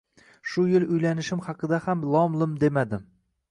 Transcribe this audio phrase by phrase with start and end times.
[0.53, 3.07] Shu yil uylanishim haqida ham lom-mim demadim